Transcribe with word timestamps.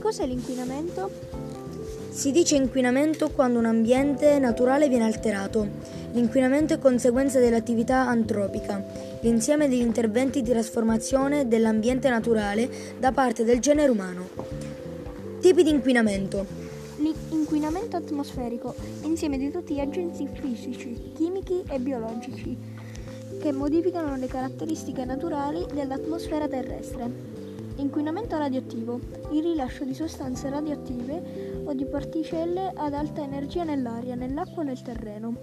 Cos'è 0.00 0.26
l'inquinamento? 0.26 1.10
Si 2.08 2.32
dice 2.32 2.56
inquinamento 2.56 3.30
quando 3.30 3.58
un 3.58 3.66
ambiente 3.66 4.38
naturale 4.38 4.88
viene 4.88 5.04
alterato. 5.04 5.68
L'inquinamento 6.12 6.72
è 6.72 6.78
conseguenza 6.78 7.38
dell'attività 7.38 8.08
antropica, 8.08 8.82
l'insieme 9.20 9.68
degli 9.68 9.82
interventi 9.82 10.40
di 10.40 10.50
trasformazione 10.50 11.46
dell'ambiente 11.46 12.08
naturale 12.08 12.68
da 12.98 13.12
parte 13.12 13.44
del 13.44 13.60
genere 13.60 13.90
umano. 13.90 14.28
Tipi 15.40 15.62
di 15.62 15.70
inquinamento. 15.70 16.46
L'inquinamento 16.96 17.96
atmosferico, 17.96 18.74
insieme 19.02 19.36
di 19.36 19.50
tutti 19.50 19.74
gli 19.74 19.80
agenti 19.80 20.26
fisici, 20.32 21.12
chimici 21.14 21.62
e 21.68 21.78
biologici 21.78 22.56
che 23.40 23.52
modificano 23.52 24.16
le 24.16 24.26
caratteristiche 24.26 25.04
naturali 25.04 25.64
dell'atmosfera 25.72 26.48
terrestre. 26.48 27.39
Inquinamento 27.76 28.36
radioattivo, 28.36 29.00
il 29.30 29.42
rilascio 29.42 29.84
di 29.84 29.94
sostanze 29.94 30.50
radioattive 30.50 31.62
o 31.64 31.72
di 31.72 31.86
particelle 31.86 32.72
ad 32.74 32.92
alta 32.92 33.22
energia 33.22 33.64
nell'aria, 33.64 34.14
nell'acqua 34.14 34.62
o 34.62 34.66
nel 34.66 34.82
terreno. 34.82 35.34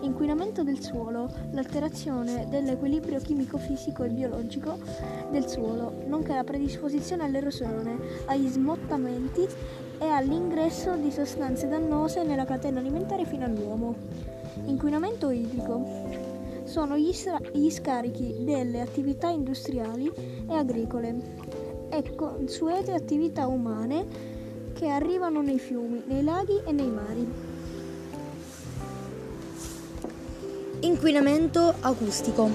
Inquinamento 0.00 0.62
del 0.62 0.80
suolo, 0.80 1.30
l'alterazione 1.52 2.46
dell'equilibrio 2.48 3.20
chimico-fisico 3.20 4.04
e 4.04 4.08
biologico 4.08 4.78
del 5.30 5.46
suolo, 5.48 5.92
nonché 6.06 6.34
la 6.34 6.44
predisposizione 6.44 7.24
all'erosione, 7.24 7.98
agli 8.26 8.48
smottamenti 8.48 9.46
e 9.98 10.06
all'ingresso 10.06 10.96
di 10.96 11.10
sostanze 11.10 11.68
dannose 11.68 12.24
nella 12.24 12.44
catena 12.44 12.80
alimentare 12.80 13.24
fino 13.24 13.44
all'uomo. 13.44 13.94
Inquinamento 14.64 15.30
idrico 15.30 16.30
sono 16.64 16.96
gli, 16.96 17.12
gli 17.52 17.70
scarichi 17.70 18.44
delle 18.44 18.80
attività 18.80 19.28
industriali 19.28 20.10
e 20.48 20.54
agricole 20.54 21.41
e 21.92 22.14
consuete 22.14 22.94
attività 22.94 23.46
umane 23.46 24.06
che 24.72 24.88
arrivano 24.88 25.42
nei 25.42 25.58
fiumi, 25.58 26.02
nei 26.06 26.24
laghi 26.24 26.58
e 26.64 26.72
nei 26.72 26.90
mari. 26.90 27.32
Inquinamento 30.80 31.74
acustico 31.80 32.50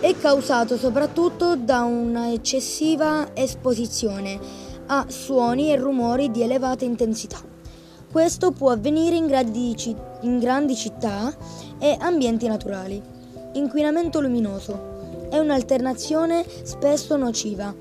è 0.00 0.14
causato 0.18 0.76
soprattutto 0.76 1.56
da 1.56 1.82
una 1.84 2.32
eccessiva 2.32 3.30
esposizione 3.32 4.38
a 4.86 5.06
suoni 5.08 5.70
e 5.70 5.76
rumori 5.76 6.30
di 6.30 6.42
elevata 6.42 6.84
intensità. 6.84 7.40
Questo 8.10 8.50
può 8.50 8.70
avvenire 8.70 9.16
in 9.16 9.26
grandi, 9.26 9.74
in 10.22 10.38
grandi 10.38 10.76
città 10.76 11.34
e 11.78 11.96
ambienti 11.98 12.46
naturali. 12.46 13.00
Inquinamento 13.54 14.20
luminoso 14.20 15.28
è 15.30 15.38
un'alternazione 15.38 16.44
spesso 16.64 17.16
nociva 17.16 17.74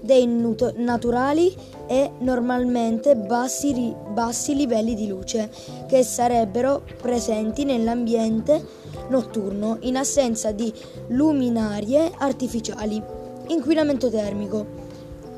dei 0.00 0.26
nut- 0.26 0.74
naturali 0.76 1.54
e 1.86 2.12
normalmente 2.18 3.16
bassi, 3.16 3.94
bassi 4.12 4.54
livelli 4.54 4.94
di 4.94 5.06
luce 5.06 5.50
che 5.86 6.02
sarebbero 6.02 6.82
presenti 7.00 7.64
nell'ambiente 7.64 8.62
notturno 9.08 9.78
in 9.80 9.96
assenza 9.96 10.52
di 10.52 10.72
luminarie 11.08 12.12
artificiali. 12.16 13.02
Inquinamento 13.48 14.10
termico. 14.10 14.86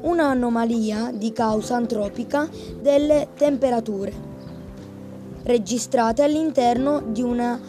Un'anomalia 0.02 1.12
di 1.12 1.30
causa 1.32 1.76
antropica 1.76 2.48
delle 2.80 3.28
temperature 3.36 4.28
registrate 5.42 6.22
all'interno 6.22 7.00
di, 7.00 7.22
una, 7.22 7.60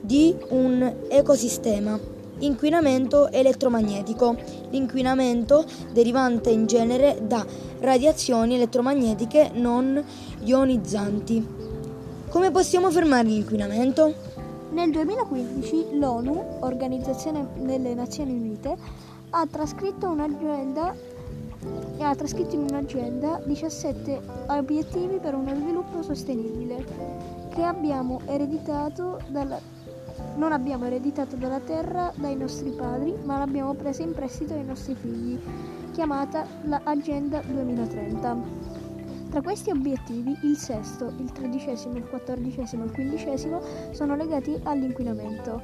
di 0.00 0.34
un 0.50 0.94
ecosistema. 1.08 1.98
Inquinamento 2.40 3.30
elettromagnetico. 3.30 4.36
L'inquinamento 4.70 5.64
derivante 5.92 6.50
in 6.50 6.66
genere 6.66 7.18
da 7.22 7.44
radiazioni 7.80 8.54
elettromagnetiche 8.54 9.50
non 9.54 10.02
ionizzanti. 10.44 11.46
Come 12.28 12.50
possiamo 12.50 12.90
fermare 12.90 13.28
l'inquinamento? 13.28 14.14
Nel 14.70 14.90
2015 14.90 15.98
l'ONU, 15.98 16.58
Organizzazione 16.60 17.48
delle 17.56 17.94
Nazioni 17.94 18.32
Unite, 18.32 18.76
ha 19.30 19.46
trascritto 19.50 20.06
ha 21.98 22.14
trascritto 22.14 22.54
in 22.54 22.66
un'agenda 22.70 23.40
17 23.44 24.20
obiettivi 24.46 25.18
per 25.18 25.34
uno 25.34 25.54
sviluppo 25.56 26.02
sostenibile 26.02 26.84
che 27.50 27.62
abbiamo 27.62 28.20
ereditato 28.26 29.20
dalla 29.28 29.58
non 30.36 30.52
abbiamo 30.52 30.86
ereditato 30.86 31.36
dalla 31.36 31.60
terra 31.60 32.12
dai 32.16 32.36
nostri 32.36 32.70
padri, 32.70 33.14
ma 33.24 33.38
l'abbiamo 33.38 33.74
presa 33.74 34.02
in 34.02 34.12
prestito 34.12 34.54
ai 34.54 34.64
nostri 34.64 34.94
figli, 34.94 35.38
chiamata 35.92 36.46
la 36.64 36.80
Agenda 36.84 37.40
2030. 37.40 38.68
Tra 39.30 39.42
questi 39.42 39.70
obiettivi 39.70 40.34
il 40.44 40.56
sesto, 40.56 41.12
il 41.18 41.30
tredicesimo, 41.32 41.96
il 41.96 42.06
quattordicesimo 42.06 42.82
e 42.82 42.86
il 42.86 42.92
quindicesimo 42.92 43.60
sono 43.90 44.16
legati 44.16 44.58
all'inquinamento. 44.62 45.60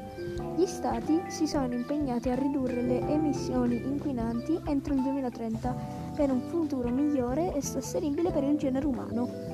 Gli 0.54 0.66
Stati 0.66 1.22
si 1.28 1.46
sono 1.46 1.72
impegnati 1.72 2.28
a 2.28 2.34
ridurre 2.34 2.82
le 2.82 3.00
emissioni 3.08 3.76
inquinanti 3.76 4.60
entro 4.66 4.92
il 4.92 5.02
2030 5.02 5.74
per 6.14 6.30
un 6.30 6.40
futuro 6.42 6.90
migliore 6.90 7.54
e 7.54 7.62
sostenibile 7.62 8.30
per 8.30 8.44
il 8.44 8.58
genere 8.58 8.86
umano. 8.86 9.53